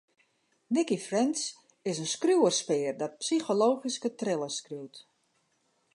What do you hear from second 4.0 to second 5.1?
thrillers skriuwt.